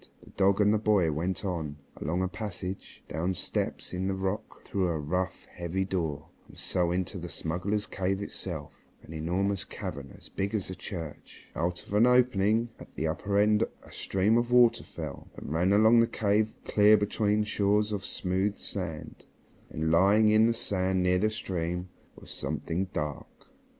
[0.23, 4.15] The dog and the boy went on, along a passage, down steps cut in the
[4.15, 9.63] rock, through a rough, heavy door, and so into the smugglers' cave itself, an enormous
[9.63, 11.51] cavern as big as a church.
[11.55, 15.71] Out of an opening at the upper end a stream of water fell, and ran
[15.71, 19.27] along the cave clear between shores of smooth sand.
[19.69, 21.89] And, lying on the sand near the stream,
[22.19, 23.27] was something dark.